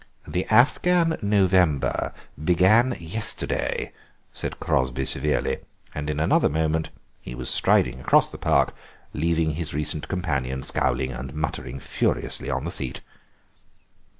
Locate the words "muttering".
11.35-11.79